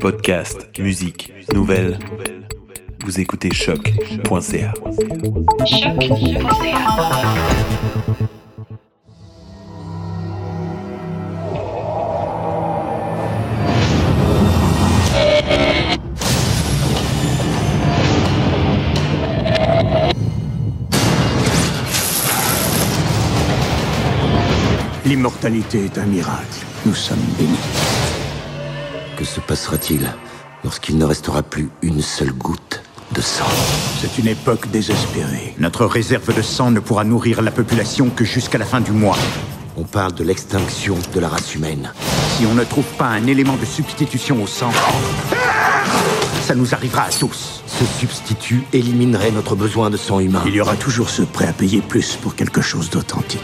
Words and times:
Podcast, 0.00 0.78
musique, 0.78 1.32
nouvelles. 1.52 1.98
Vous 3.04 3.20
écoutez 3.20 3.52
choc.ca. 3.52 4.72
L'immortalité 25.04 25.84
est 25.84 25.98
un 25.98 26.06
miracle. 26.06 26.64
Nous 26.86 26.94
sommes 26.94 27.18
bénis. 27.38 27.58
Que 29.24 29.30
se 29.30 29.40
passera-t-il 29.40 30.06
lorsqu'il 30.64 30.98
ne 30.98 31.04
restera 31.06 31.42
plus 31.42 31.70
une 31.80 32.02
seule 32.02 32.32
goutte 32.32 32.82
de 33.12 33.22
sang 33.22 33.46
C'est 33.98 34.18
une 34.18 34.28
époque 34.28 34.70
désespérée. 34.70 35.54
Notre 35.58 35.86
réserve 35.86 36.36
de 36.36 36.42
sang 36.42 36.70
ne 36.70 36.78
pourra 36.78 37.04
nourrir 37.04 37.40
la 37.40 37.50
population 37.50 38.10
que 38.10 38.22
jusqu'à 38.22 38.58
la 38.58 38.66
fin 38.66 38.82
du 38.82 38.90
mois. 38.90 39.16
On 39.78 39.84
parle 39.84 40.12
de 40.12 40.24
l'extinction 40.24 40.98
de 41.14 41.20
la 41.20 41.30
race 41.30 41.54
humaine. 41.54 41.90
Si 42.36 42.44
on 42.44 42.52
ne 42.52 42.64
trouve 42.64 42.84
pas 42.98 43.06
un 43.06 43.26
élément 43.26 43.56
de 43.56 43.64
substitution 43.64 44.42
au 44.42 44.46
sang, 44.46 44.72
ça 46.42 46.54
nous 46.54 46.74
arrivera 46.74 47.04
à 47.04 47.10
tous. 47.10 47.62
Ce 47.66 47.86
substitut 47.98 48.64
éliminerait 48.74 49.30
notre 49.30 49.56
besoin 49.56 49.88
de 49.88 49.96
sang 49.96 50.20
humain. 50.20 50.42
Il 50.44 50.54
y 50.54 50.60
aura 50.60 50.76
toujours 50.76 51.08
ceux 51.08 51.24
prêts 51.24 51.48
à 51.48 51.54
payer 51.54 51.80
plus 51.80 52.16
pour 52.16 52.34
quelque 52.34 52.60
chose 52.60 52.90
d'authentique. 52.90 53.40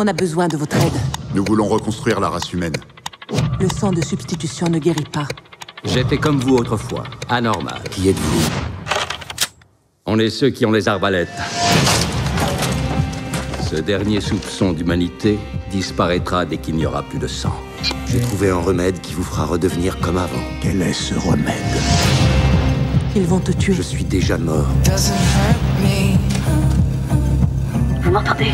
On 0.00 0.06
a 0.06 0.12
besoin 0.12 0.46
de 0.46 0.56
votre 0.56 0.76
aide. 0.76 0.92
Nous 1.34 1.44
voulons 1.44 1.66
reconstruire 1.66 2.20
la 2.20 2.28
race 2.28 2.52
humaine. 2.52 2.76
Le 3.58 3.68
sang 3.68 3.90
de 3.90 4.00
substitution 4.00 4.68
ne 4.68 4.78
guérit 4.78 5.02
pas. 5.12 5.26
J'étais 5.82 6.18
comme 6.18 6.38
vous 6.38 6.54
autrefois, 6.54 7.02
anormal. 7.28 7.82
Qui 7.90 8.08
êtes-vous? 8.08 8.48
On 10.06 10.20
est 10.20 10.30
ceux 10.30 10.50
qui 10.50 10.64
ont 10.66 10.70
les 10.70 10.86
arbalètes. 10.86 11.28
Ce 13.68 13.74
dernier 13.74 14.20
soupçon 14.20 14.72
d'humanité 14.72 15.36
disparaîtra 15.72 16.44
dès 16.44 16.58
qu'il 16.58 16.76
n'y 16.76 16.86
aura 16.86 17.02
plus 17.02 17.18
de 17.18 17.26
sang. 17.26 17.54
J'ai 18.06 18.20
trouvé 18.20 18.50
un 18.50 18.60
remède 18.60 19.00
qui 19.00 19.14
vous 19.14 19.24
fera 19.24 19.46
redevenir 19.46 19.98
comme 19.98 20.16
avant. 20.16 20.44
Quel 20.62 20.80
est 20.80 20.92
ce 20.92 21.14
remède? 21.14 21.54
Ils 23.16 23.24
vont 23.24 23.40
te 23.40 23.50
tuer. 23.50 23.74
Je 23.74 23.82
suis 23.82 24.04
déjà 24.04 24.38
mort. 24.38 24.68
Vous 28.00 28.10
m'entendez? 28.12 28.52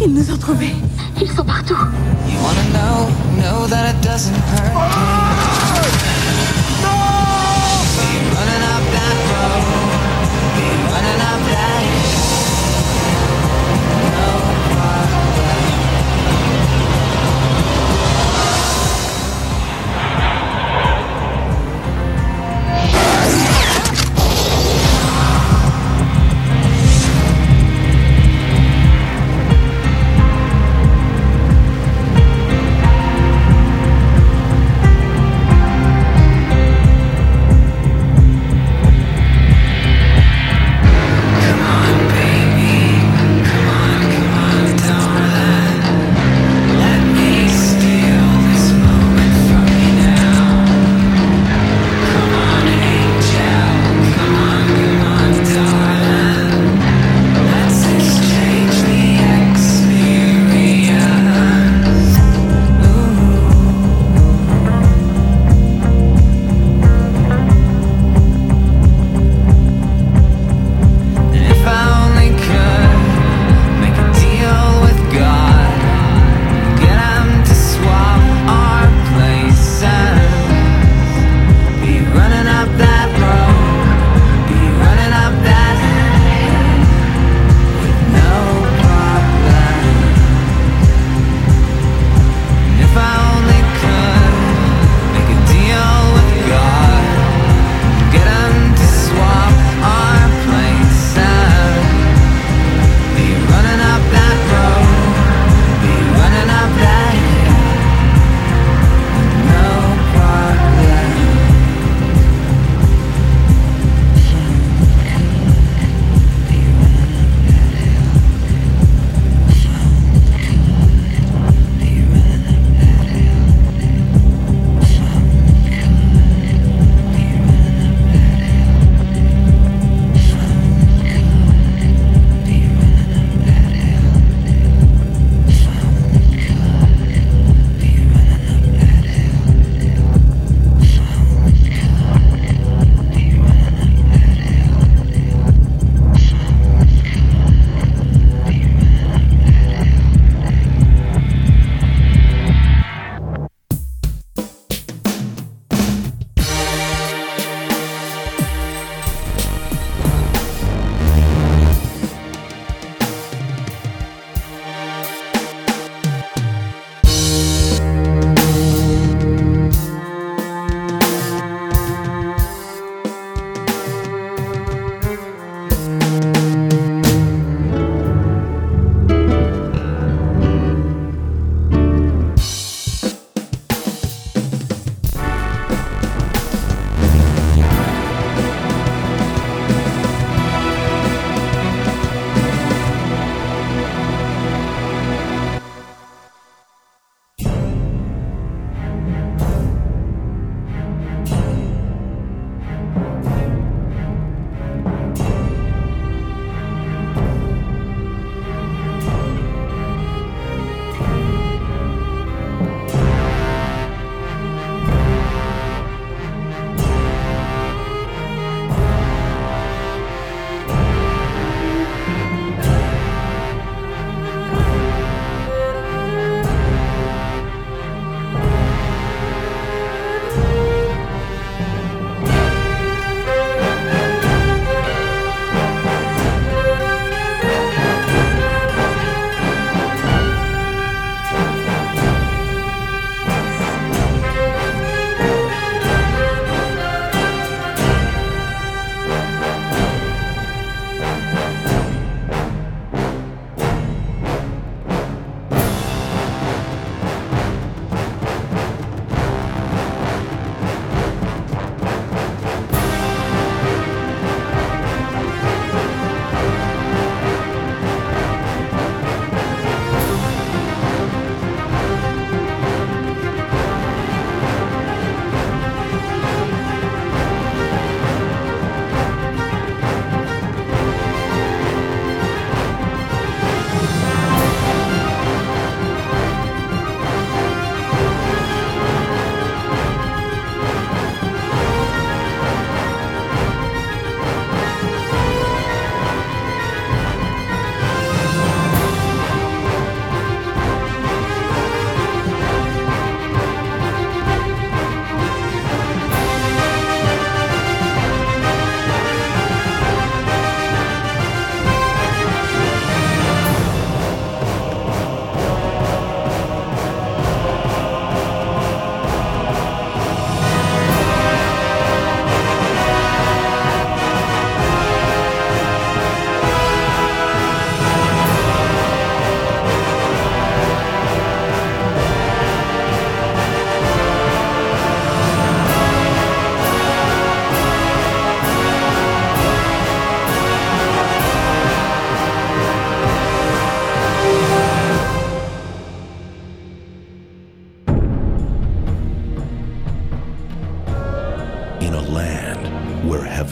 Ils 0.00 0.12
nous 0.12 0.30
ont 0.32 0.36
trouvés. 0.36 0.74
Ils 1.20 1.28
sont 1.28 1.44
partout. 1.44 1.76
You 2.28 2.38
wanna 2.42 2.64
know, 2.72 3.08
know 3.40 3.66
that 3.68 3.94
it 3.94 4.00
doesn't 4.02 4.34
hurt 4.34 4.72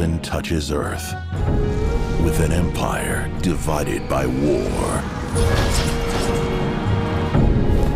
heaven 0.01 0.19
touches 0.21 0.73
earth, 0.73 1.15
with 2.25 2.41
an 2.41 2.53
empire 2.53 3.31
divided 3.43 4.09
by 4.09 4.25
war. 4.25 5.03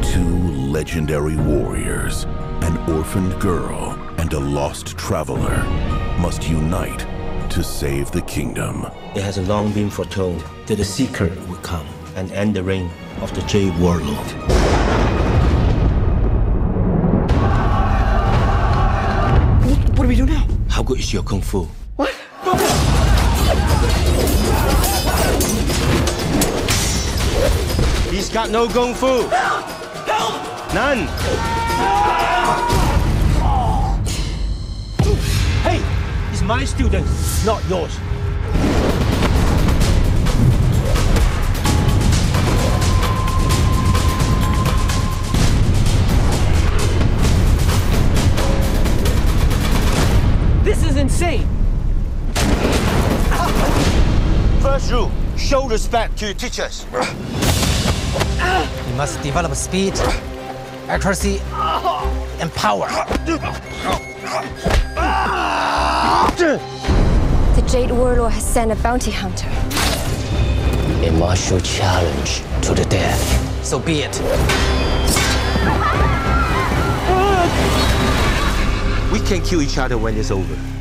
Two 0.03 0.29
legendary 0.71 1.37
warriors, 1.37 2.25
an 2.61 2.77
orphaned 2.93 3.41
girl, 3.41 3.99
and 4.19 4.31
a 4.35 4.39
lost 4.39 4.99
traveler 4.99 5.63
must 6.21 6.47
unite 6.47 7.07
to 7.49 7.65
save 7.65 8.11
the 8.11 8.21
kingdom. 8.23 8.85
It 9.15 9.23
has 9.23 9.39
long 9.39 9.73
been 9.73 9.89
foretold 9.89 10.45
that 10.67 10.77
the 10.77 10.85
Seeker 10.85 11.33
would 11.49 11.63
come 11.63 11.87
and 12.17 12.31
end 12.33 12.55
the 12.55 12.63
reign 12.63 12.91
of 13.23 13.35
the 13.35 13.41
Jade 13.49 13.75
Warlord. 13.79 14.31
What 19.97 20.03
do 20.03 20.09
we 20.09 20.17
do 20.17 20.27
now? 20.27 20.47
How 20.69 20.83
good 20.83 20.99
is 20.99 21.11
your 21.11 21.23
kung 21.23 21.41
fu? 21.41 21.67
Got 28.35 28.51
no 28.51 28.67
kung 28.67 28.93
fu. 28.93 29.29
Help! 29.29 29.65
Help! 30.09 30.75
None. 30.75 31.07
Hey, 35.63 35.81
he's 36.31 36.43
my 36.43 36.65
student, 36.65 37.07
not 37.47 37.63
yours. 37.69 37.97
This 50.65 50.83
is 50.83 50.97
insane. 50.97 51.47
First 54.61 54.91
rule, 54.91 55.13
show 55.37 55.69
respect 55.69 56.19
to 56.19 56.25
your 56.25 56.35
teachers. 56.35 56.85
You 58.89 58.95
must 58.97 59.23
develop 59.23 59.55
speed, 59.55 59.95
accuracy, 60.89 61.41
and 62.41 62.53
power. 62.55 62.89
The 67.55 67.63
Jade 67.69 67.91
Warlord 67.91 68.33
has 68.33 68.45
sent 68.45 68.73
a 68.73 68.77
bounty 68.77 69.11
hunter. 69.11 69.49
A 71.07 71.11
martial 71.13 71.61
challenge 71.61 72.43
to 72.63 72.75
the 72.75 72.85
death. 72.87 73.65
So 73.65 73.79
be 73.79 74.03
it. 74.03 74.21
We 79.13 79.21
can 79.21 79.43
kill 79.43 79.63
each 79.63 79.79
other 79.79 79.97
when 79.99 80.17
it's 80.17 80.31
over. 80.31 80.74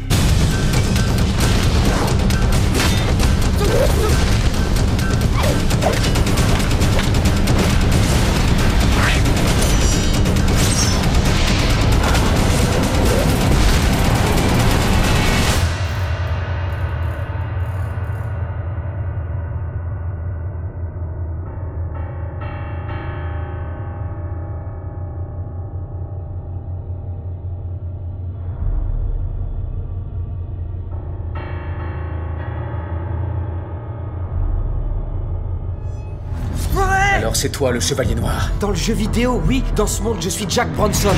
C'est 37.44 37.50
toi 37.50 37.72
le 37.74 37.82
chevalier 37.82 38.16
noir 38.16 38.52
Dans 38.62 38.70
le 38.70 38.76
jeu 38.76 38.94
vidéo, 38.94 39.42
oui. 39.46 39.66
Dans 39.76 39.86
ce 39.86 40.02
monde, 40.02 40.16
je 40.22 40.30
suis 40.30 40.46
Jack 40.48 40.72
Bronson. 40.76 41.10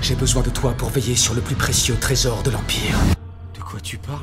J'ai 0.00 0.14
besoin 0.14 0.42
de 0.42 0.50
toi 0.50 0.72
pour 0.78 0.90
veiller 0.90 1.16
sur 1.16 1.34
le 1.34 1.40
plus 1.40 1.56
précieux 1.56 1.96
trésor 2.00 2.44
de 2.44 2.52
l'Empire. 2.52 2.94
De 3.56 3.60
quoi 3.60 3.80
tu 3.80 3.98
parles? 3.98 4.20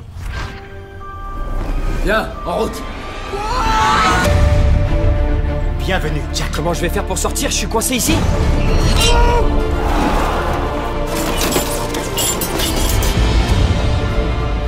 Viens, 2.06 2.30
en 2.46 2.60
route 2.60 2.82
Bienvenue, 5.80 6.22
Jack. 6.34 6.50
Comment 6.56 6.74
je 6.74 6.80
vais 6.80 6.88
faire 6.88 7.04
pour 7.04 7.18
sortir? 7.18 7.50
Je 7.50 7.56
suis 7.56 7.68
coincé 7.68 7.96
ici 7.96 8.16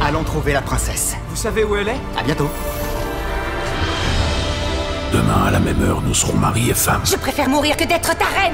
Allons 0.02 0.26
trouver 0.26 0.52
la 0.52 0.62
princesse. 0.62 1.16
Vous 1.30 1.38
savez 1.38 1.64
où 1.64 1.78
elle 1.78 1.88
est? 1.88 2.20
À 2.20 2.24
bientôt. 2.24 2.50
Demain, 5.12 5.46
à 5.48 5.52
la 5.52 5.60
même 5.60 5.82
heure, 5.84 6.02
nous 6.02 6.14
serons 6.14 6.38
mari 6.38 6.70
et 6.70 6.74
femme. 6.74 7.02
Je 7.04 7.16
préfère 7.16 7.50
mourir 7.50 7.76
que 7.76 7.84
d'être 7.84 8.16
ta 8.16 8.26
reine. 8.26 8.54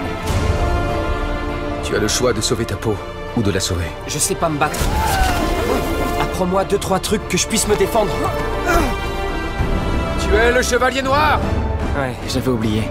Tu 1.83 1.95
as 1.95 1.99
le 1.99 2.07
choix 2.07 2.31
de 2.33 2.41
sauver 2.41 2.65
ta 2.65 2.75
peau 2.75 2.95
ou 3.35 3.41
de 3.41 3.51
la 3.51 3.59
sauver. 3.59 3.91
Je 4.07 4.17
sais 4.17 4.35
pas 4.35 4.47
me 4.47 4.57
battre. 4.57 4.79
Apprends-moi 6.21 6.63
deux, 6.63 6.77
trois 6.77 6.99
trucs 6.99 7.27
que 7.27 7.37
je 7.37 7.45
puisse 7.47 7.67
me 7.67 7.75
défendre. 7.75 8.11
Tu 10.19 10.35
es 10.35 10.51
le 10.51 10.61
chevalier 10.61 11.01
noir 11.01 11.39
Ouais, 11.97 12.15
j'avais 12.27 12.49
oublié. 12.49 12.89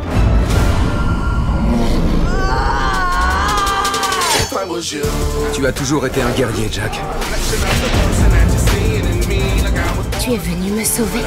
Tu 5.53 5.67
as 5.67 5.73
toujours 5.73 6.07
été 6.07 6.21
un 6.23 6.31
guerrier, 6.31 6.69
Jack. 6.71 7.01
Tu 10.25 10.33
es 10.33 10.39
venu 10.39 10.71
me 10.71 10.83
sauver. 10.83 11.21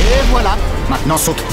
Et 0.00 0.30
voilà. 0.30 0.56
Maintenant 0.88 1.18
saute. 1.18 1.44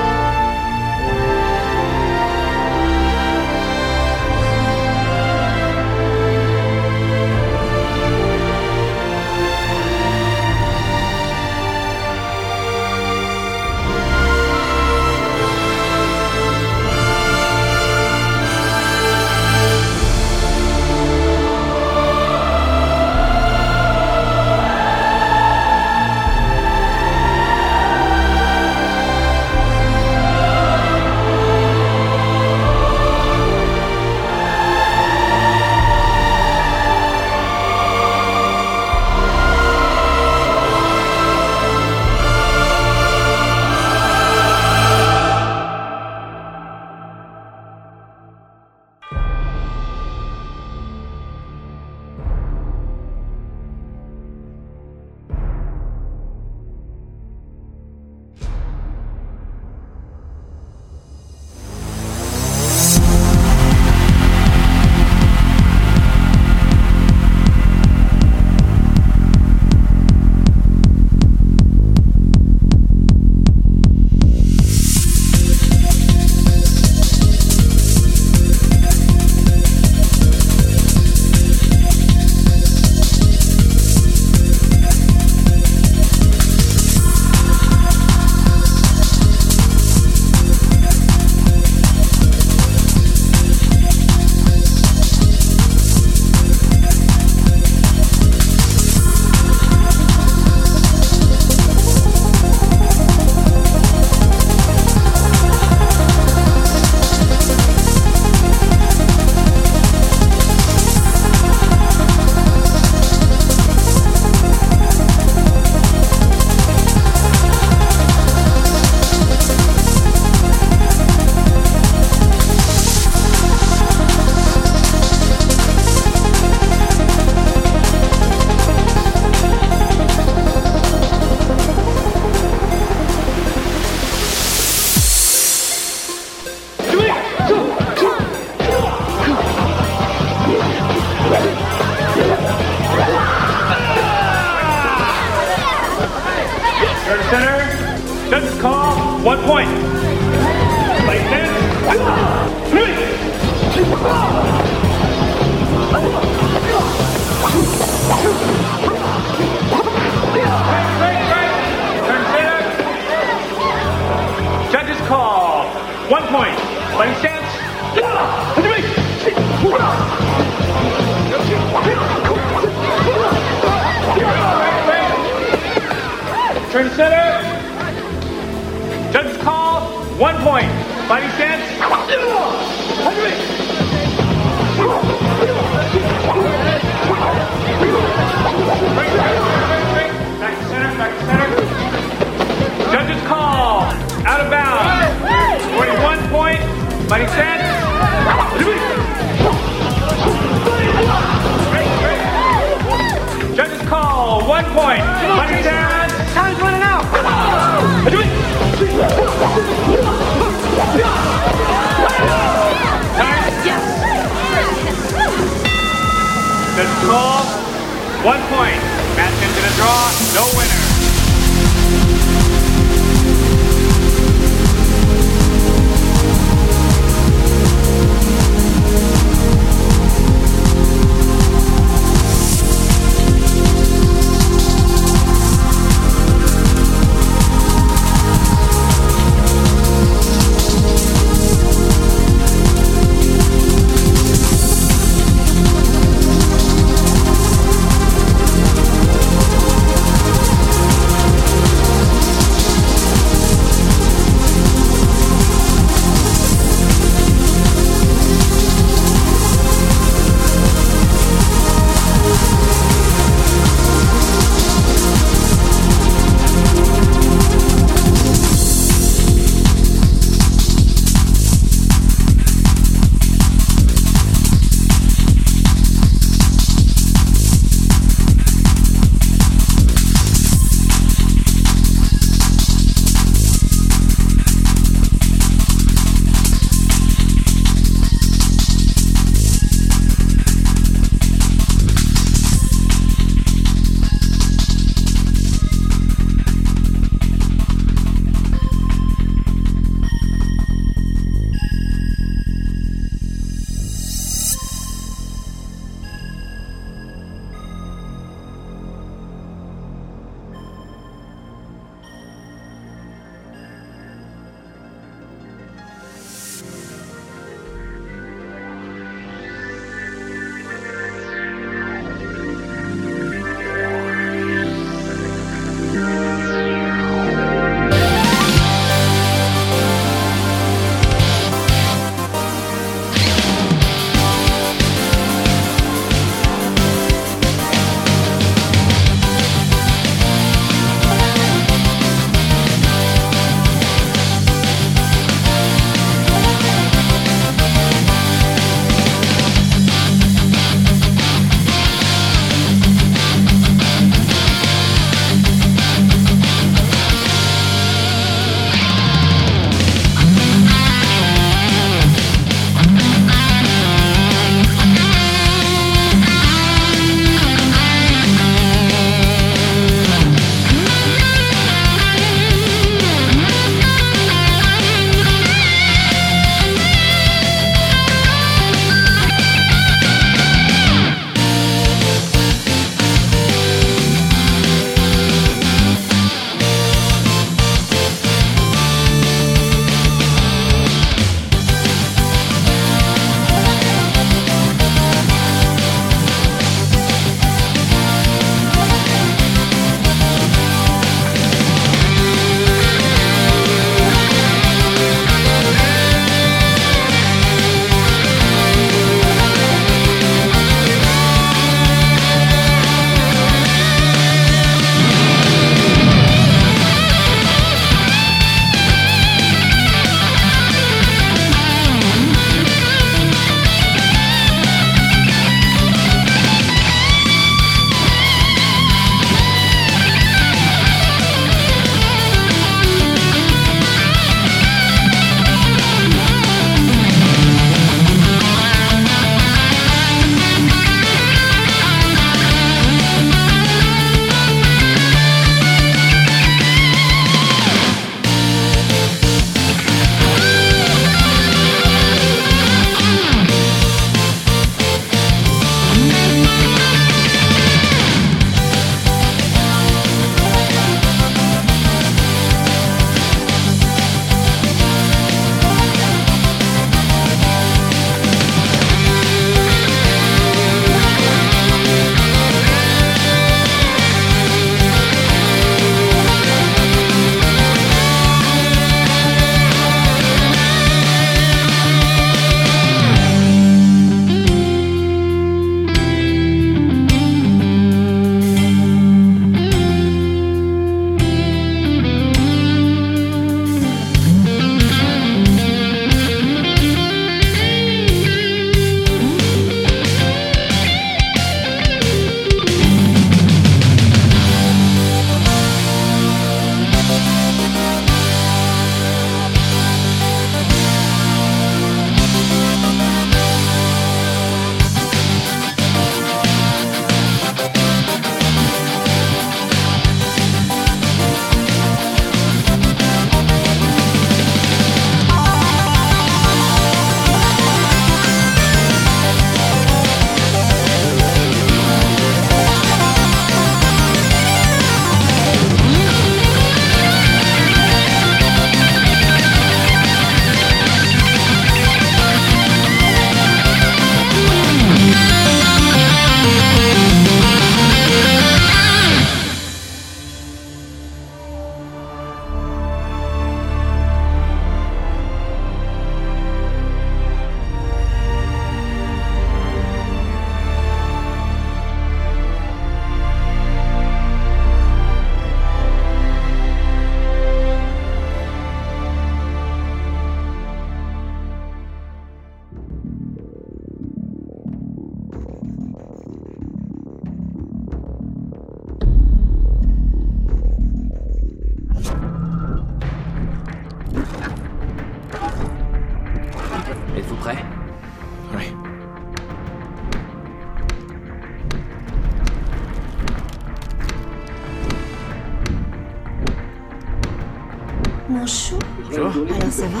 Mon 598.42 598.48
chou 598.48 598.76
Bonjour. 599.08 599.46
Alors 599.54 599.70
ça 599.70 599.86
va 599.86 600.00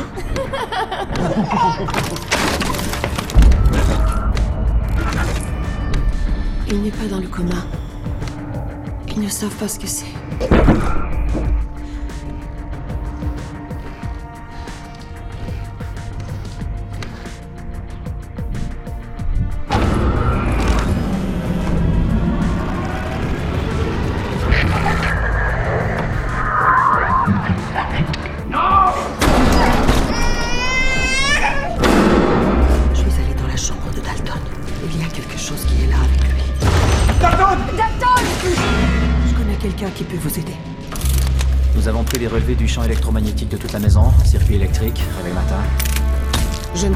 Il 6.68 6.82
n'est 6.82 6.90
pas 6.90 7.06
dans 7.08 7.20
le 7.20 7.28
coma. 7.28 7.54
Ils 9.14 9.22
ne 9.22 9.28
savent 9.28 9.54
pas 9.54 9.68
ce 9.68 9.78
que 9.78 9.86
c'est. 9.86 10.06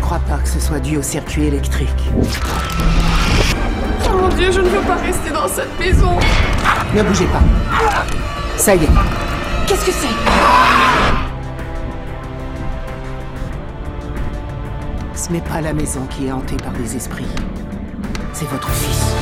Crois 0.07 0.21
pas 0.21 0.38
que 0.38 0.49
ce 0.49 0.61
soit 0.61 0.79
dû 0.79 0.97
au 0.99 1.03
circuit 1.03 1.47
électrique. 1.47 1.88
Oh 4.05 4.16
mon 4.16 4.29
dieu, 4.29 4.53
je 4.53 4.61
ne 4.61 4.69
veux 4.69 4.83
pas 4.83 4.95
rester 4.95 5.31
dans 5.31 5.49
cette 5.49 5.77
maison. 5.81 6.16
Ne 6.95 7.03
bougez 7.03 7.25
pas. 7.25 7.42
Ça 8.57 8.77
y 8.77 8.85
est. 8.85 8.88
Qu'est-ce 9.66 9.85
que 9.85 9.90
c'est? 9.90 10.07
Ce 15.16 15.33
n'est 15.33 15.40
pas 15.40 15.61
la 15.61 15.73
maison 15.73 16.07
qui 16.09 16.29
est 16.29 16.33
hantée 16.33 16.57
par 16.57 16.73
des 16.75 16.95
esprits. 16.95 17.27
C'est 18.33 18.49
votre 18.49 18.71
fils. 18.71 19.12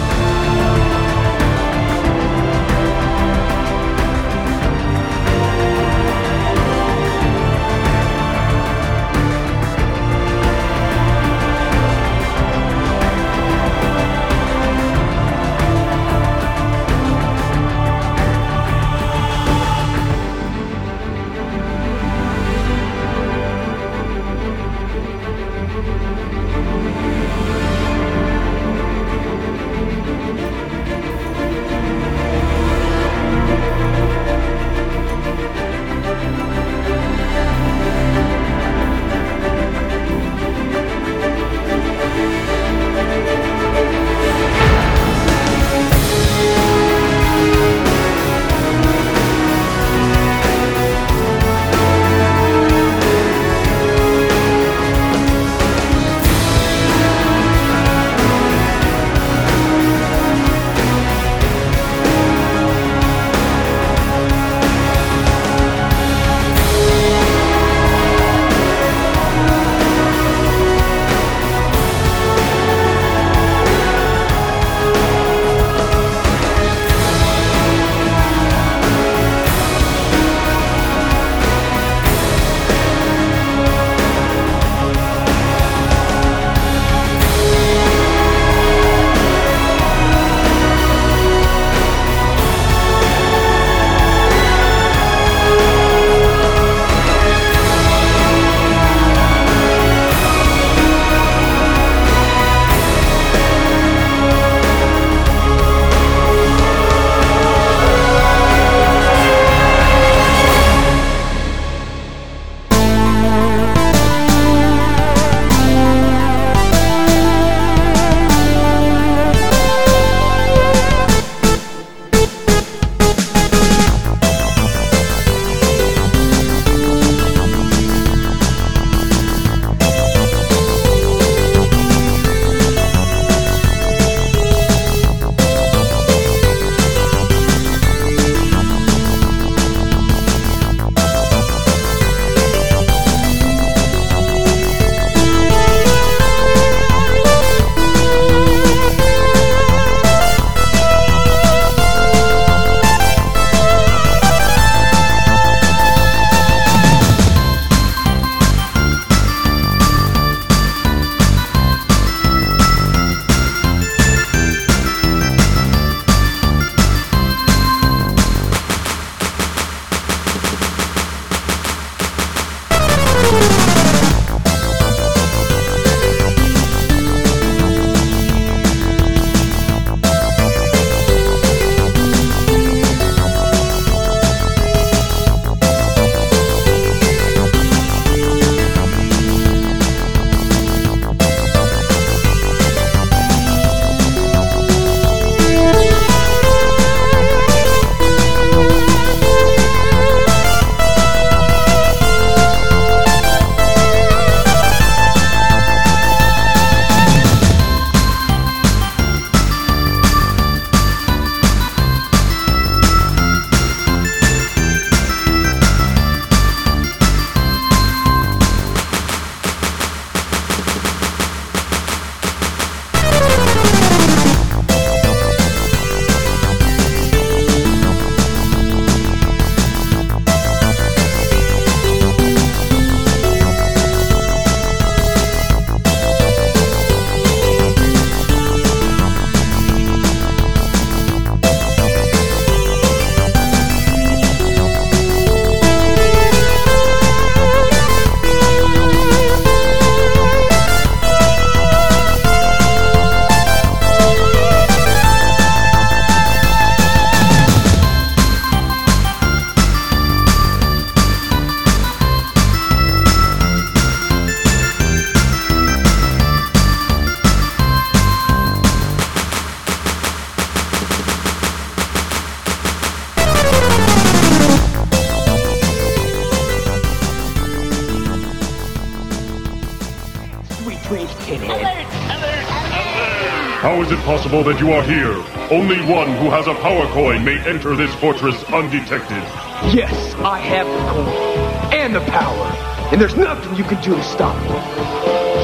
Possible 284.25 284.43
that 284.43 284.59
you 284.59 284.73
are 284.73 284.83
here? 284.83 285.13
Only 285.51 285.77
one 285.85 286.09
who 286.17 286.31
has 286.31 286.47
a 286.47 286.55
power 286.55 286.87
coin 286.93 287.23
may 287.27 287.39
enter 287.47 287.77
this 287.77 287.95
fortress 287.97 288.43
undetected. 288.45 289.23
Yes, 289.69 290.15
I 290.25 290.39
have 290.39 290.67
the 290.67 290.93
coin. 290.93 291.75
And 291.75 291.95
the 291.95 292.01
power. 292.11 292.47
And 292.91 292.99
there's 292.99 293.17
nothing 293.17 293.55
you 293.55 293.65
can 293.65 293.83
do 293.83 293.95
to 293.95 294.03
stop 294.03 294.35
me. 294.45 294.57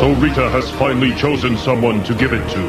So 0.00 0.14
Rita 0.14 0.48
has 0.48 0.70
finally 0.70 1.14
chosen 1.14 1.58
someone 1.58 2.02
to 2.04 2.14
give 2.14 2.32
it 2.32 2.48
to. 2.52 2.60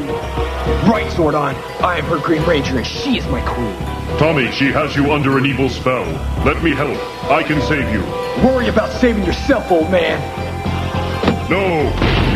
Right, 0.84 1.10
Zordon. 1.12 1.54
I 1.80 1.96
am 1.96 2.04
her 2.04 2.18
Green 2.18 2.42
Ranger 2.42 2.76
and 2.76 2.86
she 2.86 3.16
is 3.16 3.26
my 3.28 3.40
queen. 3.48 3.74
Tommy, 4.18 4.52
she 4.52 4.66
has 4.66 4.94
you 4.94 5.12
under 5.12 5.38
an 5.38 5.46
evil 5.46 5.70
spell. 5.70 6.04
Let 6.44 6.62
me 6.62 6.72
help. 6.72 6.98
I 7.30 7.42
can 7.42 7.62
save 7.62 7.90
you. 7.90 8.02
Worry 8.46 8.68
about 8.68 8.92
saving 9.00 9.24
yourself, 9.24 9.72
old 9.72 9.90
man. 9.90 10.20
No, 11.48 11.64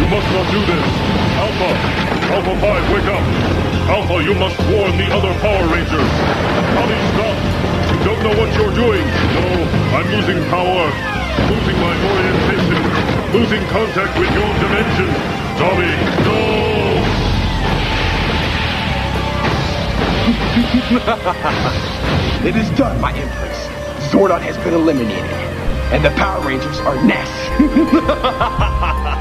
you 0.01 0.07
must 0.09 0.29
not 0.33 0.51
do 0.51 0.61
this. 0.65 1.17
Alpha, 1.37 1.69
Alpha 2.33 2.61
5, 2.61 2.93
wake 2.95 3.05
up. 3.05 3.56
Alpha, 3.87 4.19
you 4.21 4.35
must 4.35 4.59
warn 4.67 4.99
the 4.99 5.07
other 5.15 5.33
Power 5.39 5.63
Rangers. 5.71 6.11
Tommy, 6.75 6.99
stop. 7.15 7.39
You 7.87 7.99
don't 8.03 8.19
know 8.19 8.35
what 8.35 8.51
you're 8.59 8.75
doing. 8.75 9.07
No, 9.07 9.47
I'm 9.95 10.11
losing 10.11 10.43
power. 10.51 10.91
Losing 11.47 11.79
my 11.79 11.95
orientation. 11.95 12.83
Losing 13.31 13.63
contact 13.71 14.19
with 14.19 14.27
your 14.35 14.51
dimension. 14.59 15.07
Tommy, 15.55 15.95
no! 16.27 16.67
it 22.49 22.57
is 22.57 22.69
done, 22.77 23.01
my 23.01 23.13
Empress. 23.13 23.69
Zordon 24.11 24.41
has 24.41 24.57
been 24.65 24.75
eliminated. 24.75 25.23
And 25.95 26.05
the 26.05 26.11
Power 26.11 26.45
Rangers 26.45 26.81
are 26.81 27.01
next. 27.05 27.31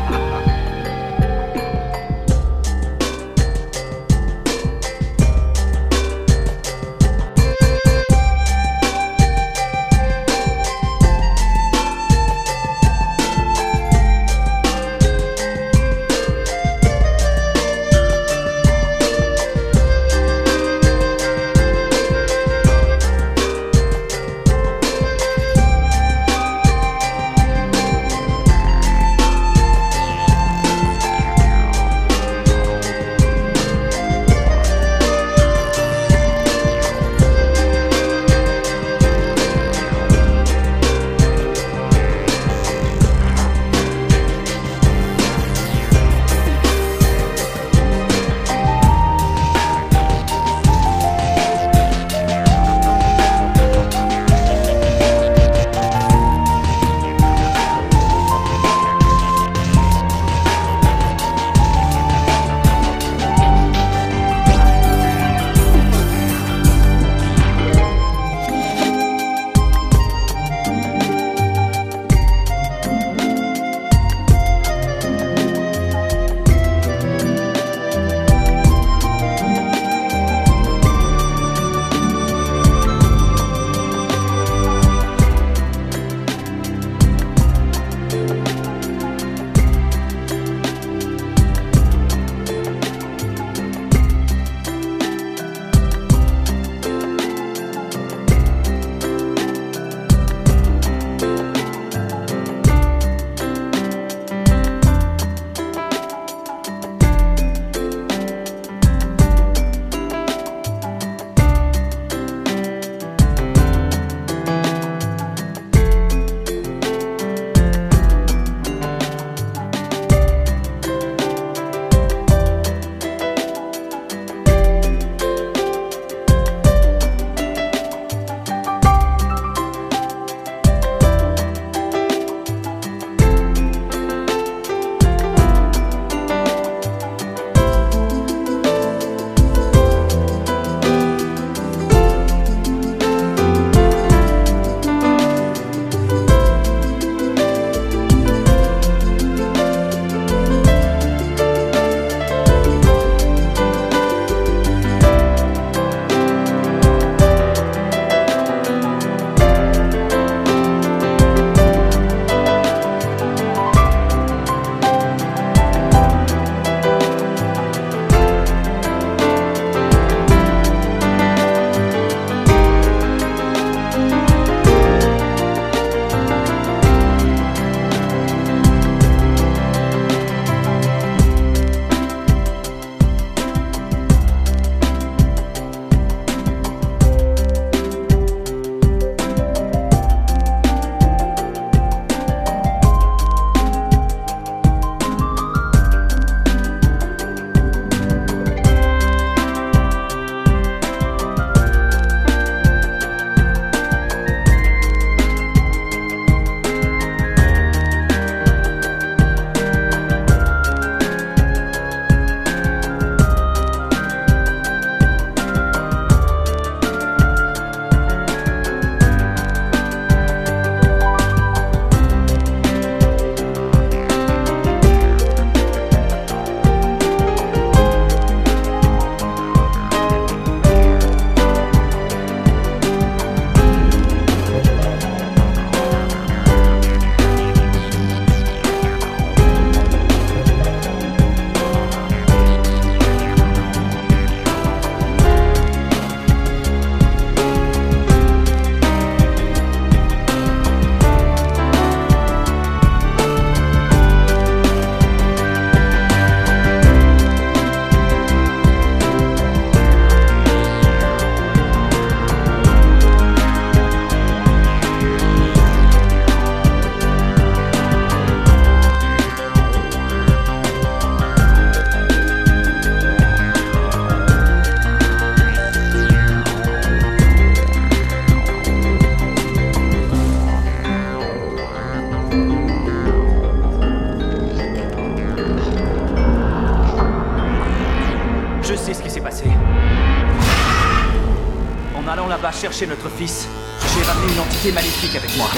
chercher 292.55 292.87
notre 292.87 293.09
fils. 293.09 293.47
J'ai 293.93 294.03
ramené 294.03 294.33
une 294.33 294.39
entité 294.39 294.71
maléfique 294.71 295.15
avec 295.15 295.35
moi. 295.37 295.49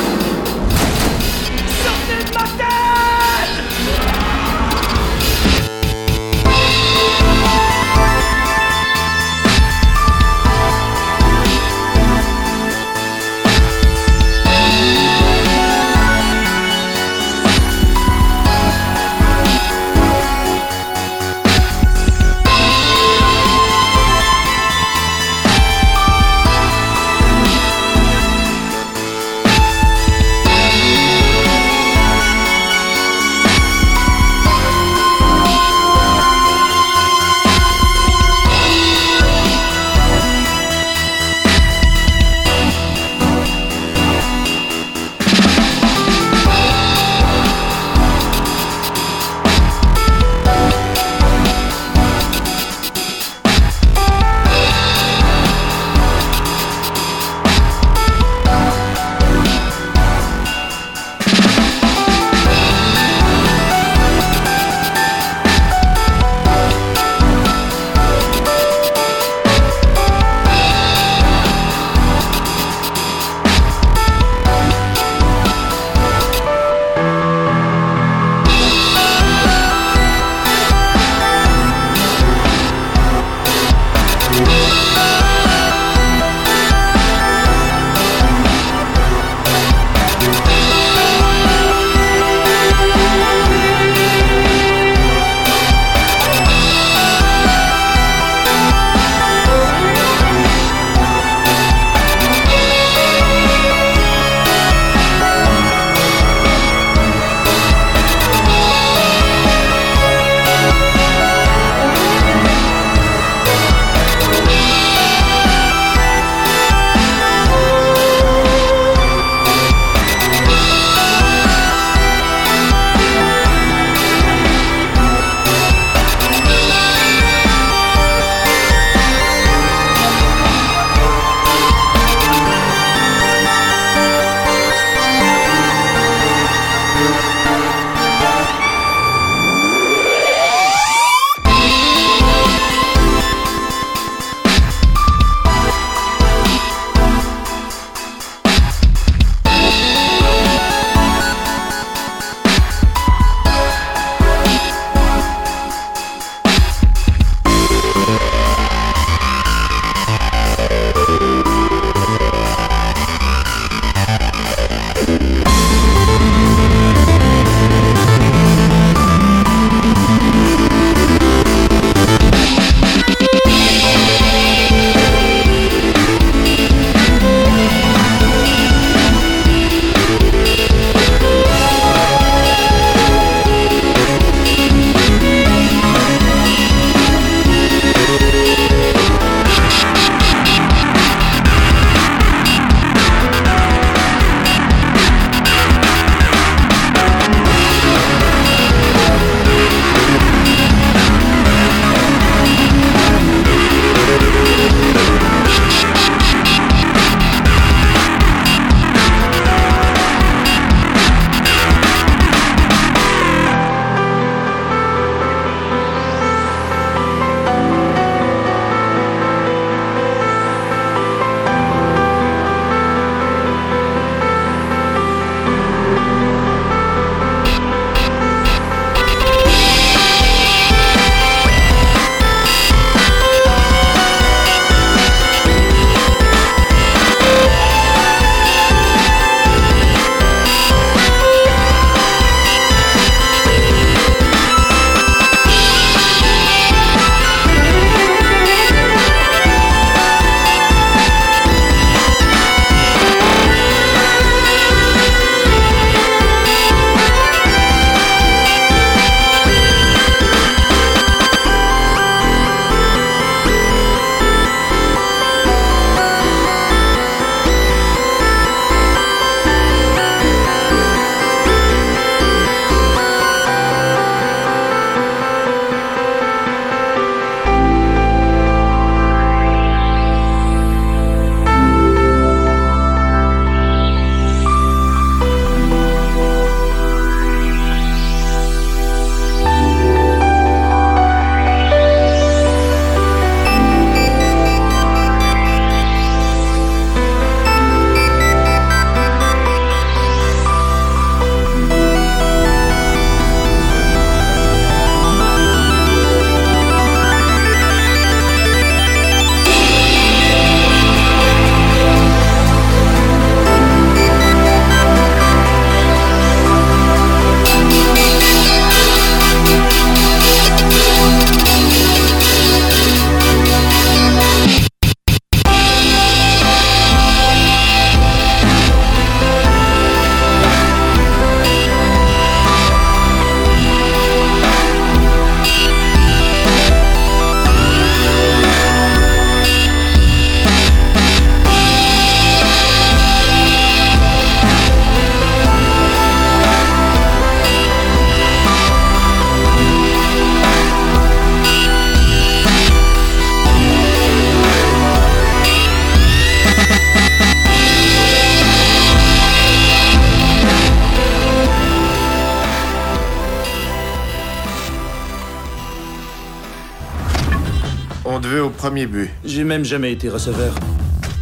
Premier 368.78 368.86
but. 368.86 369.10
J'ai 369.26 369.44
même 369.44 369.66
jamais 369.66 369.92
été 369.92 370.08
receveur. 370.08 370.54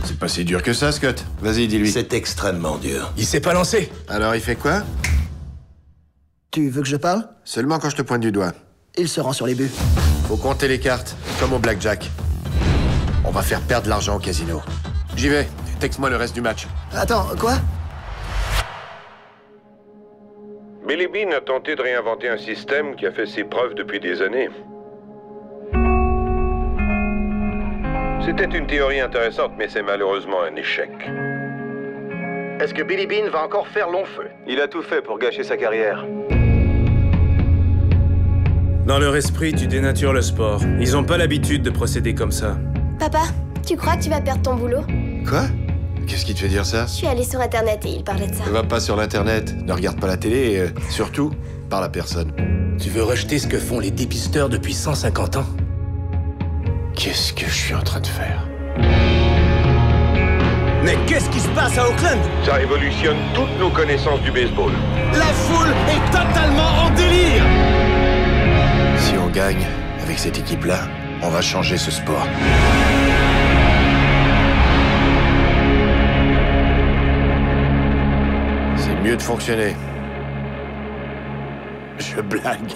C'est 0.03 0.19
pas 0.19 0.27
si 0.27 0.43
dur 0.43 0.61
que 0.61 0.73
ça, 0.73 0.91
Scott. 0.91 1.23
Vas-y, 1.39 1.67
dis-lui. 1.67 1.89
C'est 1.89 2.13
extrêmement 2.13 2.77
dur. 2.77 3.13
Il 3.17 3.25
s'est 3.25 3.39
pas 3.39 3.53
lancé. 3.53 3.89
Alors 4.09 4.35
il 4.35 4.41
fait 4.41 4.55
quoi? 4.55 4.83
Tu 6.51 6.69
veux 6.69 6.81
que 6.81 6.87
je 6.87 6.97
parle? 6.97 7.29
Seulement 7.45 7.79
quand 7.79 7.89
je 7.89 7.95
te 7.95 8.01
pointe 8.01 8.19
du 8.19 8.33
doigt. 8.33 8.51
Il 8.97 9.07
se 9.07 9.21
rend 9.21 9.31
sur 9.31 9.47
les 9.47 9.55
buts. 9.55 9.71
Faut 10.27 10.35
compter 10.35 10.67
les 10.67 10.79
cartes, 10.79 11.15
comme 11.39 11.53
au 11.53 11.59
blackjack. 11.59 12.09
On 13.23 13.31
va 13.31 13.41
faire 13.41 13.61
perdre 13.61 13.87
l'argent 13.87 14.17
au 14.17 14.19
casino. 14.19 14.61
J'y 15.15 15.29
vais. 15.29 15.47
Texte-moi 15.79 16.09
le 16.09 16.17
reste 16.17 16.35
du 16.35 16.41
match. 16.41 16.67
Attends, 16.93 17.27
quoi? 17.39 17.53
Billy 20.85 21.07
Bean 21.07 21.31
a 21.35 21.39
tenté 21.39 21.75
de 21.75 21.81
réinventer 21.81 22.27
un 22.27 22.37
système 22.37 22.95
qui 22.97 23.05
a 23.05 23.11
fait 23.11 23.25
ses 23.25 23.45
preuves 23.45 23.75
depuis 23.75 24.01
des 24.01 24.21
années. 24.21 24.49
C'était 28.25 28.57
une 28.57 28.65
théorie 28.65 28.99
intéressante, 28.99 29.51
mais 29.55 29.67
c'est 29.69 29.83
malheureusement 29.83 30.41
un 30.41 30.55
échec. 30.55 30.89
Est-ce 32.59 32.73
que 32.73 32.81
Billy 32.81 33.05
Bean 33.05 33.29
va 33.31 33.43
encore 33.43 33.67
faire 33.67 33.91
long 33.91 34.03
feu? 34.03 34.29
Il 34.47 34.59
a 34.59 34.67
tout 34.67 34.81
fait 34.81 35.03
pour 35.03 35.19
gâcher 35.19 35.43
sa 35.43 35.57
carrière. 35.57 36.03
Dans 38.87 38.97
leur 38.97 39.15
esprit, 39.15 39.53
tu 39.53 39.67
dénatures 39.67 40.11
le 40.11 40.23
sport. 40.23 40.59
Ils 40.79 40.97
ont 40.97 41.03
pas 41.03 41.17
l'habitude 41.17 41.61
de 41.61 41.69
procéder 41.69 42.15
comme 42.15 42.31
ça. 42.31 42.57
Papa, 42.97 43.25
tu 43.63 43.77
crois 43.77 43.95
que 43.95 44.03
tu 44.03 44.09
vas 44.09 44.21
perdre 44.21 44.41
ton 44.41 44.55
boulot? 44.55 44.81
Quoi? 45.27 45.43
Qu'est-ce 46.07 46.25
qui 46.25 46.33
te 46.33 46.39
fait 46.39 46.47
dire 46.47 46.65
ça? 46.65 46.87
Je 46.87 46.93
suis 46.93 47.07
allée 47.07 47.23
sur 47.23 47.39
internet 47.39 47.85
et 47.85 47.89
il 47.89 48.03
parlait 48.03 48.27
de 48.27 48.33
ça. 48.33 48.45
Ne 48.47 48.51
va 48.51 48.63
pas 48.63 48.79
sur 48.79 48.95
l'internet, 48.95 49.53
ne 49.63 49.71
regarde 49.71 49.99
pas 49.99 50.07
la 50.07 50.17
télé 50.17 50.51
et 50.53 50.59
euh, 50.61 50.67
surtout, 50.89 51.31
parle 51.69 51.83
à 51.83 51.89
personne. 51.89 52.31
Tu 52.79 52.89
veux 52.89 53.03
rejeter 53.03 53.37
ce 53.37 53.45
que 53.45 53.59
font 53.59 53.79
les 53.79 53.91
dépisteurs 53.91 54.49
depuis 54.49 54.73
150 54.73 55.37
ans? 55.37 55.45
Qu'est-ce 56.95 57.33
que 57.33 57.45
je 57.45 57.53
suis 57.53 57.75
en 57.75 57.81
train 57.81 57.99
de 57.99 58.07
faire 58.07 58.47
Mais 60.83 60.95
qu'est-ce 61.05 61.29
qui 61.29 61.39
se 61.39 61.49
passe 61.49 61.77
à 61.77 61.89
Oakland 61.89 62.19
Ça 62.45 62.53
révolutionne 62.53 63.17
toutes 63.33 63.59
nos 63.59 63.69
connaissances 63.69 64.21
du 64.21 64.31
baseball. 64.31 64.71
La 65.13 65.25
foule 65.25 65.73
est 65.89 66.05
totalement 66.11 66.85
en 66.85 66.89
délire 66.91 67.43
Si 68.97 69.13
on 69.17 69.29
gagne 69.29 69.65
avec 70.01 70.17
cette 70.17 70.39
équipe-là, 70.39 70.87
on 71.21 71.29
va 71.29 71.41
changer 71.41 71.77
ce 71.77 71.91
sport. 71.91 72.27
C'est 78.77 78.95
mieux 79.03 79.17
de 79.17 79.21
fonctionner. 79.21 79.75
Je 81.97 82.21
blague. 82.21 82.73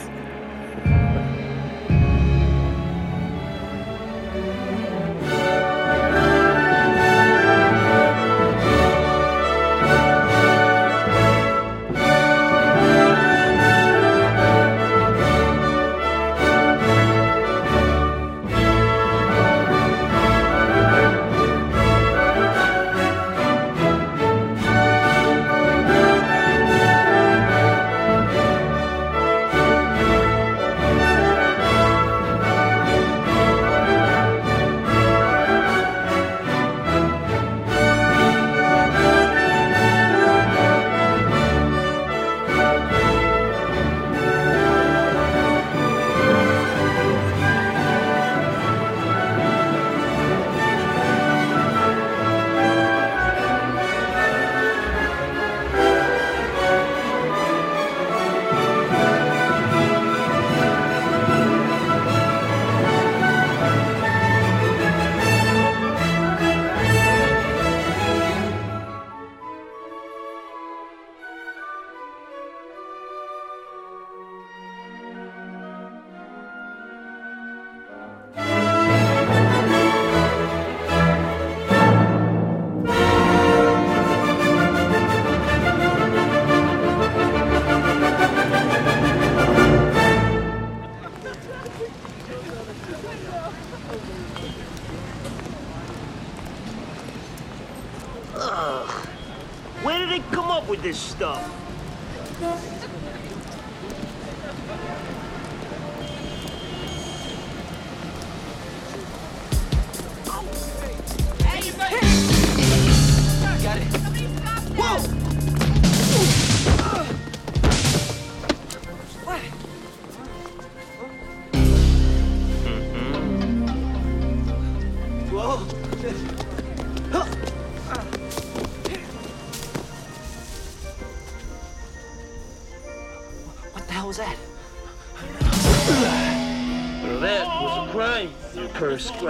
This 100.90 100.98
stuff? 100.98 101.69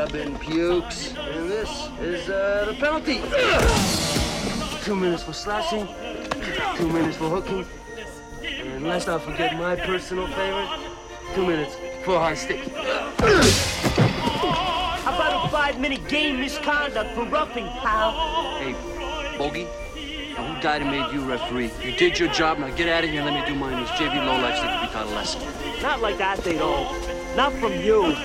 Scrubbing 0.10 0.38
pukes. 0.40 1.14
And 1.18 1.50
this 1.50 1.70
is 2.02 2.30
uh, 2.30 2.66
the 2.68 2.74
penalty. 2.74 3.22
Two 4.84 4.96
minutes 4.96 5.24
for 5.24 5.34
slashing, 5.34 5.88
two 6.78 6.88
minutes 6.88 7.18
for 7.18 7.30
hooking, 7.30 7.66
and 8.44 8.84
let's 8.86 9.08
not 9.08 9.22
forget 9.22 9.56
my 9.56 9.76
personal 9.76 10.28
favorite, 10.28 10.70
two 11.36 11.46
minutes 11.46 11.76
for 12.04 12.18
high 12.18 12.34
stick. 12.34 12.68
How 15.04 15.16
about 15.16 15.46
a 15.46 15.50
five-minute 15.50 16.08
game 16.08 16.40
misconduct 16.40 17.14
for 17.14 17.26
roughing, 17.26 17.68
pal? 17.68 18.12
Hey, 18.58 18.74
Bogey, 19.38 19.68
now 20.34 20.54
who 20.54 20.62
died 20.62 20.82
and 20.82 20.92
made 20.92 21.14
you 21.14 21.22
referee? 21.30 21.72
You 21.84 21.96
did 21.98 22.18
your 22.18 22.30
job, 22.30 22.58
now 22.58 22.70
get 22.70 22.90
out 22.90 23.04
of 23.04 23.10
here 23.10 23.22
and 23.22 23.30
let 23.30 23.40
me 23.40 23.46
do 23.54 23.60
mine. 23.60 23.80
These 23.80 23.90
JV 23.90 24.14
lowlifes 24.26 24.60
think 24.62 24.82
we 24.82 24.88
taught 24.88 25.06
a 25.06 25.10
lesson. 25.10 25.42
Not 25.84 26.02
like 26.02 26.18
that, 26.18 26.40
they 26.40 26.54
don't. 26.54 26.90
Not 27.36 27.54
from 27.54 27.74
you. 27.74 28.16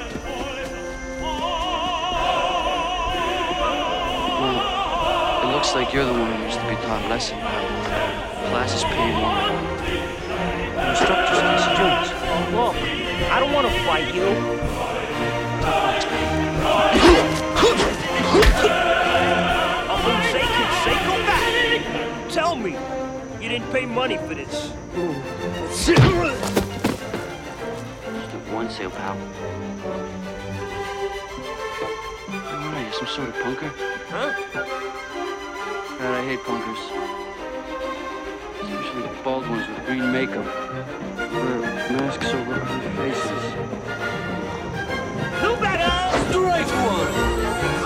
Looks 5.65 5.77
like 5.77 5.95
you're 5.95 6.05
the 6.05 6.13
one 6.13 6.31
who 6.31 6.39
needs 6.45 6.57
to 6.57 6.69
be 6.69 6.75
taught 6.75 7.09
lesson, 7.09 7.39
pal. 7.39 7.65
Class 8.51 8.75
is 8.75 8.85
paying 8.85 9.17
you. 9.17 9.25
Instructor's 10.91 11.41
Casey 11.41 11.73
Jones. 11.79 12.09
Look, 12.53 12.77
I 13.33 13.41
don't 13.41 13.53
want 13.55 13.67
to 13.67 13.73
fight 13.87 14.15
you. 14.15 14.27
Say, 20.85 20.97
go 21.07 21.15
back. 21.25 21.43
Tell 22.31 22.57
me, 22.57 22.77
you 23.41 23.49
didn't 23.49 23.71
pay 23.73 23.87
money 23.87 24.19
for 24.19 24.35
this. 24.35 24.71
Just 25.87 26.03
one 28.53 28.69
sale, 28.69 28.91
pal. 28.91 29.17
What 32.35 32.75
are 32.75 32.85
you, 32.85 32.93
some 32.93 33.07
sort 33.07 33.29
of 33.31 33.35
punker? 33.37 33.73
Huh? 34.11 35.04
God, 35.99 36.13
I 36.13 36.25
hate 36.27 36.41
punkers. 36.41 36.83
Especially 38.63 39.23
bald 39.23 39.49
ones 39.49 39.67
with 39.69 39.87
green 39.87 40.11
makeup. 40.11 40.45
Wear 41.17 41.61
masks 41.93 42.27
over 42.35 42.55
ugly 42.55 42.91
faces. 42.97 43.45
Who 45.41 45.57
better? 45.63 45.95
Strike 46.31 46.73
one! 46.91 47.13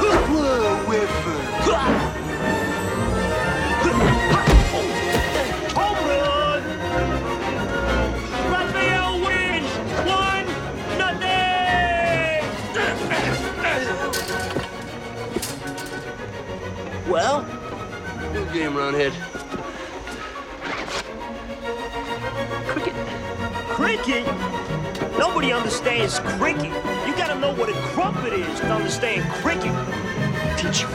Hoopla, 0.00 0.88
whiffer! 0.88 1.38
Game, 18.59 18.76
Roundhead. 18.76 19.12
Cricket? 22.66 22.94
Cricket? 23.68 24.26
Nobody 25.16 25.52
understands 25.52 26.18
cricket. 26.18 26.72
You 27.06 27.16
gotta 27.16 27.38
know 27.38 27.54
what 27.54 27.68
a 27.68 27.74
crumpet 27.92 28.32
is 28.32 28.59
to 28.61 28.66
understand 28.72 29.22
cricket. 29.30 29.72
Teach 30.59 30.82
you. 30.82 30.88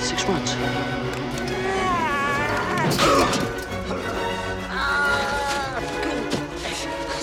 Six 0.00 0.24
runs. 0.26 0.50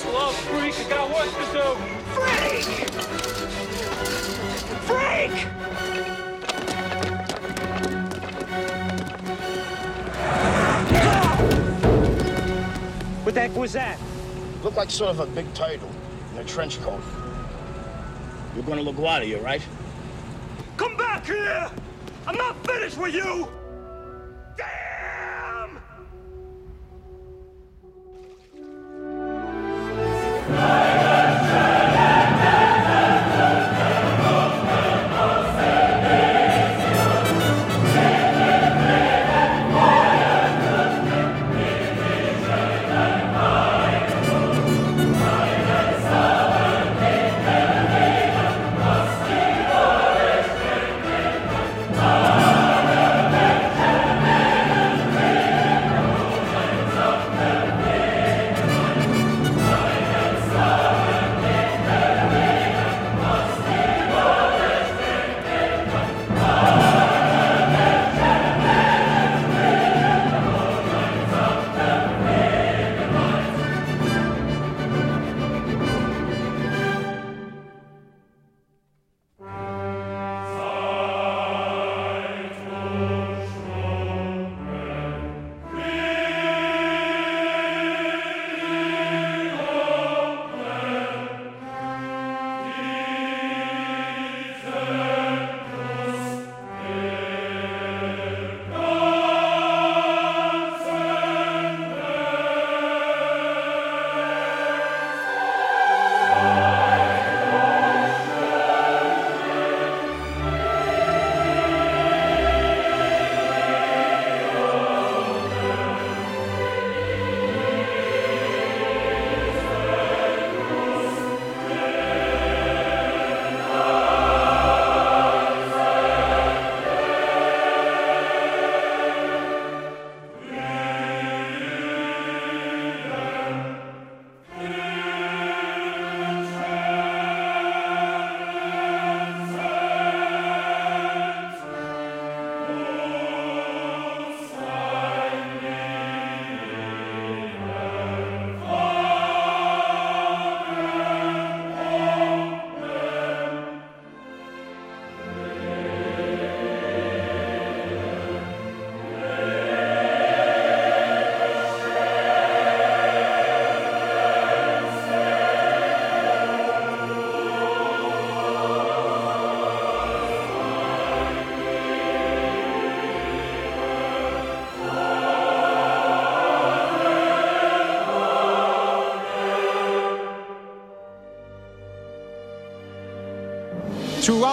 Slow, 0.01 0.31
freak. 0.49 0.73
I 0.79 0.89
got 0.89 1.09
work 1.13 1.29
to 1.29 1.53
do. 1.53 1.86
The 13.37 13.41
heck 13.41 13.55
was 13.55 13.73
that? 13.73 13.99
Looked 14.63 14.77
like 14.77 14.89
sort 14.89 15.11
of 15.11 15.19
a 15.19 15.27
big 15.27 15.53
turtle 15.53 15.91
in 16.33 16.39
a 16.39 16.43
trench 16.43 16.81
coat. 16.81 17.03
You're 18.55 18.63
going 18.63 18.83
to 18.83 18.91
LaGuardia, 18.91 19.43
right? 19.43 19.61
Come 20.75 20.97
back 20.97 21.27
here! 21.27 21.69
I'm 22.25 22.35
not 22.35 22.65
finished 22.65 22.97
with 22.97 23.13
you! 23.13 23.47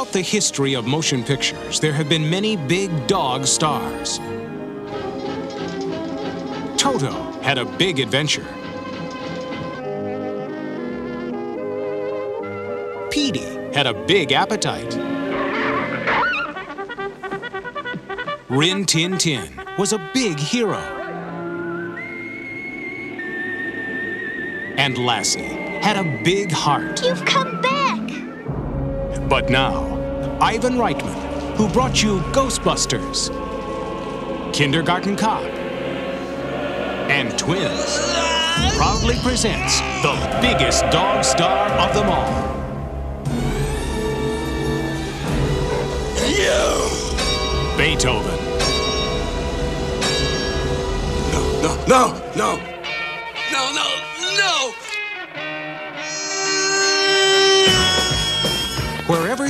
Throughout 0.04 0.12
the 0.12 0.20
history 0.20 0.74
of 0.74 0.86
motion 0.86 1.24
pictures, 1.24 1.80
there 1.80 1.94
have 1.94 2.10
been 2.10 2.28
many 2.28 2.58
big 2.58 3.06
dog 3.06 3.46
stars. 3.46 4.18
Toto 6.76 7.10
had 7.40 7.56
a 7.56 7.64
big 7.64 8.00
adventure. 8.00 8.46
Petey 13.10 13.46
had 13.72 13.86
a 13.86 13.94
big 14.06 14.32
appetite. 14.32 14.94
Rin 18.50 18.84
Tin 18.84 19.16
Tin 19.16 19.58
was 19.78 19.94
a 19.94 20.10
big 20.12 20.38
hero. 20.38 20.82
And 24.76 24.98
Lassie 24.98 25.40
had 25.80 25.96
a 25.96 26.04
big 26.22 26.52
heart. 26.52 27.02
You've 27.02 27.24
come 27.24 27.62
back! 27.62 28.10
But 29.30 29.48
now, 29.48 29.83
Ivan 30.44 30.74
Reitman, 30.74 31.56
who 31.56 31.70
brought 31.70 32.02
you 32.02 32.18
Ghostbusters, 32.32 33.30
Kindergarten 34.52 35.16
Cop, 35.16 35.42
and 37.08 37.30
Twins, 37.38 37.98
proudly 38.76 39.14
presents 39.22 39.80
the 40.02 40.38
biggest 40.42 40.82
dog 40.90 41.24
star 41.24 41.70
of 41.70 41.94
them 41.94 42.10
all. 42.10 42.54
Beethoven. 47.78 48.38
No, 51.32 51.62
no, 51.62 51.84
no! 51.86 52.34
No, 52.36 52.73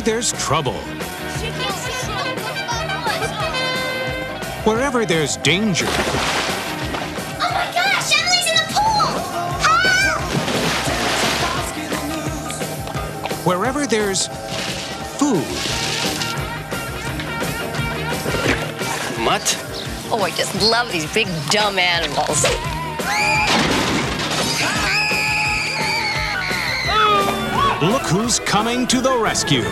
there's 0.04 0.32
trouble, 0.32 0.74
wherever 4.64 5.06
there's 5.06 5.38
danger, 5.38 5.86
Oh 5.88 7.48
my 7.50 7.64
gosh, 7.72 8.12
Emily's 8.12 8.48
in 8.50 8.56
the 8.56 8.64
pool! 8.74 9.08
wherever 13.44 13.86
there's 13.86 14.28
food, 15.16 15.44
Mutt? 19.24 19.56
Oh, 20.10 20.20
I 20.22 20.30
just 20.36 20.54
love 20.62 20.92
these 20.92 21.10
big 21.14 21.28
dumb 21.50 21.78
animals. 21.78 22.44
look 27.84 28.02
who's 28.02 28.38
coming 28.40 28.86
to 28.86 29.00
the 29.00 29.16
rescue. 29.18 29.62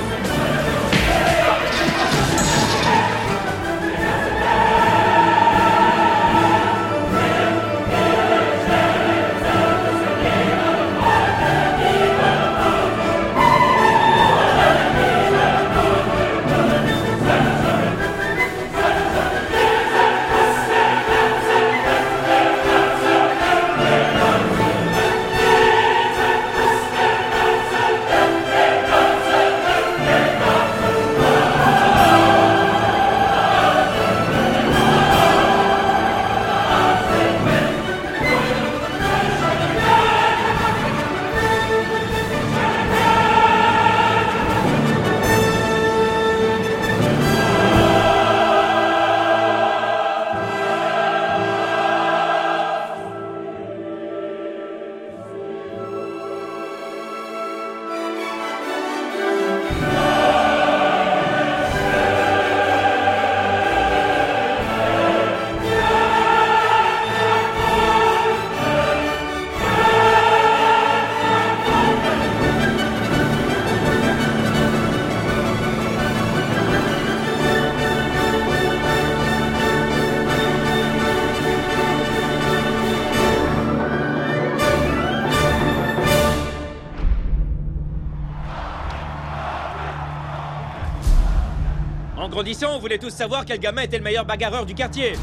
En 92.22 92.28
grandissant, 92.28 92.76
on 92.76 92.78
voulait 92.78 92.98
tous 92.98 93.10
savoir 93.10 93.44
quel 93.44 93.58
gamin 93.58 93.82
était 93.82 93.98
le 93.98 94.04
meilleur 94.04 94.24
bagarreur 94.24 94.64
du 94.64 94.76
quartier. 94.76 95.14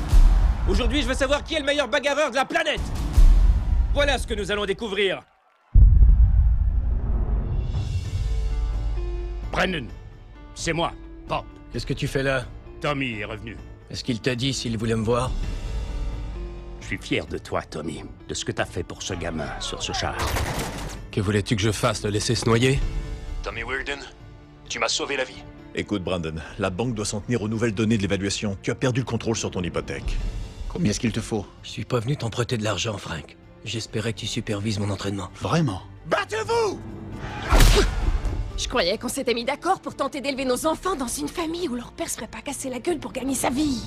Aujourd'hui, 0.68 1.02
je 1.02 1.08
veux 1.08 1.14
savoir 1.14 1.45
qui 1.45 1.56
est 1.56 1.60
le 1.60 1.66
meilleur 1.66 1.88
bagarreur 1.88 2.30
de 2.30 2.36
la 2.36 2.43
planète. 2.43 2.82
Voilà 3.93 4.18
ce 4.18 4.28
que 4.28 4.34
nous 4.34 4.52
allons 4.52 4.66
découvrir. 4.66 5.22
Brendan, 9.50 9.88
c'est 10.56 10.74
moi, 10.74 10.91
Pop. 11.30 11.45
Qu'est-ce 11.72 11.86
que 11.86 11.93
tu 11.93 12.06
fais 12.06 12.22
là? 12.22 12.43
Tommy 12.82 13.20
est 13.20 13.24
revenu. 13.24 13.56
Est-ce 13.89 14.04
qu'il 14.04 14.20
t'a 14.20 14.36
dit 14.36 14.54
s'il 14.54 14.78
voulait 14.78 14.97
me 14.97 15.06
voir? 15.06 15.32
Je 16.82 16.88
suis 16.88 16.97
fier 16.97 17.26
de 17.28 17.38
toi, 17.38 17.62
Tommy, 17.62 18.04
de 18.28 18.34
ce 18.34 18.43
que 18.43 18.52
t'as 18.52 18.66
fait 18.66 18.84
pour 18.84 19.04
ce 19.04 19.14
gamin 19.14 19.47
sur 19.62 19.82
ce 19.82 19.93
char. 19.93 20.18
Que 21.14 21.22
voulais-tu 21.22 21.56
que 21.56 21.62
je 21.62 21.72
fasse 21.72 22.04
Le 22.04 22.10
laisser 22.10 22.36
se 22.36 22.45
noyer? 22.45 22.78
Tommy 23.41 23.64
Weirden, 23.64 24.00
tu 24.68 24.80
m'as 24.80 24.89
sauvé 24.89 25.16
la 25.16 25.24
vie. 25.24 25.41
Écoute, 25.76 26.04
Brandon, 26.04 26.34
la 26.58 26.70
banque 26.70 26.96
doit 26.96 27.06
s'en 27.06 27.22
tenir 27.22 27.42
aux 27.42 27.48
nouvelles 27.48 27.74
données 27.74 27.98
de 27.98 28.02
l'évaluation. 28.02 28.58
Tu 28.62 28.72
as 28.72 28.76
perdu 28.76 29.02
le 29.02 29.06
contrôle 29.06 29.36
sur 29.36 29.52
ton 29.52 29.62
hypothèque. 29.62 30.18
Combien 30.68 30.92
est-ce 30.92 31.00
qu'il 31.00 31.12
te 31.12 31.22
faut? 31.22 31.46
Je 31.64 31.70
suis 31.70 31.86
pas 31.86 32.00
venu 32.00 32.18
t'emprunter 32.18 32.58
de 32.58 32.64
l'argent, 32.64 32.98
Frank. 32.98 33.38
J'espérais 33.66 34.14
que 34.14 34.20
tu 34.20 34.28
supervises 34.28 34.80
mon 34.80 34.90
entraînement. 34.90 35.30
Vraiment? 35.42 35.82
Battez-vous 36.08 36.80
Je 38.58 38.68
croyais 38.68 38.98
qu'on 38.98 39.10
s'était 39.10 39.34
mis 39.34 39.46
d'accord 39.46 39.80
pour 39.80 39.96
tenter 39.96 40.22
d'élever 40.22 40.46
nos 40.46 40.66
enfants 40.66 40.96
dans 40.96 41.08
une 41.08 41.28
famille 41.28 41.68
où 41.68 41.76
leur 41.76 41.92
père 41.92 42.10
se 42.10 42.16
ferait 42.16 42.28
pas 42.28 42.42
casser 42.42 42.70
la 42.70 42.80
gueule 42.80 43.00
pour 43.00 43.12
gagner 43.12 43.36
sa 43.36 43.50
vie. 43.50 43.84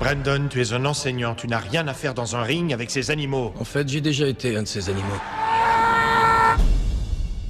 Brandon, 0.00 0.48
tu 0.50 0.60
es 0.60 0.72
un 0.72 0.84
enseignant, 0.84 1.34
tu 1.34 1.46
n'as 1.46 1.58
rien 1.58 1.86
à 1.88 1.94
faire 1.94 2.14
dans 2.14 2.36
un 2.36 2.42
ring 2.42 2.72
avec 2.72 2.90
ces 2.90 3.10
animaux. 3.10 3.52
En 3.58 3.64
fait, 3.64 3.88
j'ai 3.88 4.00
déjà 4.00 4.26
été 4.26 4.56
un 4.56 4.62
de 4.62 4.68
ces 4.68 4.88
animaux. 4.88 5.20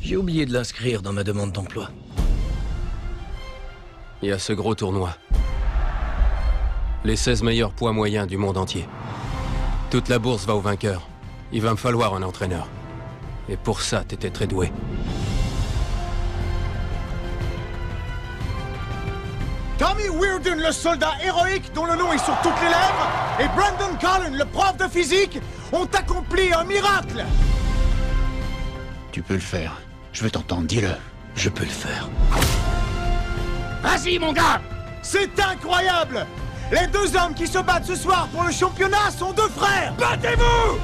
J'ai 0.00 0.16
oublié 0.16 0.46
de 0.46 0.52
l'inscrire 0.52 1.02
dans 1.02 1.12
ma 1.12 1.24
demande 1.24 1.52
d'emploi. 1.52 1.90
Il 4.26 4.30
y 4.30 4.32
a 4.32 4.40
ce 4.40 4.52
gros 4.52 4.74
tournoi. 4.74 5.16
Les 7.04 7.14
16 7.14 7.44
meilleurs 7.44 7.70
poids 7.70 7.92
moyens 7.92 8.26
du 8.26 8.36
monde 8.36 8.56
entier. 8.56 8.84
Toute 9.88 10.08
la 10.08 10.18
bourse 10.18 10.44
va 10.46 10.56
au 10.56 10.60
vainqueur. 10.60 11.06
Il 11.52 11.62
va 11.62 11.70
me 11.70 11.76
falloir 11.76 12.12
un 12.12 12.24
entraîneur. 12.24 12.66
Et 13.48 13.56
pour 13.56 13.82
ça, 13.82 14.02
t'étais 14.02 14.30
très 14.30 14.48
doué. 14.48 14.72
Tommy 19.78 20.08
Weirden, 20.08 20.58
le 20.58 20.72
soldat 20.72 21.12
héroïque 21.24 21.72
dont 21.72 21.86
le 21.86 21.94
nom 21.94 22.12
est 22.12 22.18
sur 22.18 22.36
toutes 22.42 22.60
les 22.62 22.68
lèvres, 22.68 23.08
et 23.38 23.46
Brandon 23.56 23.96
Cullen, 23.96 24.36
le 24.36 24.44
prof 24.44 24.76
de 24.76 24.88
physique, 24.88 25.38
ont 25.72 25.86
accompli 25.96 26.52
un 26.52 26.64
miracle 26.64 27.24
Tu 29.12 29.22
peux 29.22 29.34
le 29.34 29.38
faire. 29.38 29.80
Je 30.12 30.24
veux 30.24 30.32
t'entendre, 30.32 30.66
dis-le. 30.66 30.90
Je 31.36 31.48
peux 31.48 31.62
le 31.62 31.70
faire. 31.70 32.08
Vas-y, 33.86 34.18
mon 34.18 34.32
gars. 34.32 34.60
C'est 35.00 35.38
incroyable. 35.38 36.26
Les 36.72 36.88
deux 36.88 37.16
hommes 37.16 37.34
qui 37.34 37.46
se 37.46 37.58
battent 37.58 37.84
ce 37.84 37.94
soir 37.94 38.26
pour 38.32 38.42
le 38.42 38.50
championnat 38.50 39.12
sont 39.16 39.32
deux 39.32 39.48
frères. 39.48 39.94
Battez-vous. 39.94 40.80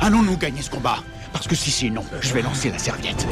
Allons-nous 0.00 0.36
gagner 0.36 0.62
ce 0.62 0.70
combat? 0.70 0.98
Parce 1.32 1.48
que 1.48 1.56
si 1.56 1.72
c'est 1.72 1.90
non, 1.90 2.04
je 2.20 2.32
vais 2.32 2.42
lancer 2.42 2.70
la 2.70 2.78
serviette. 2.78 3.26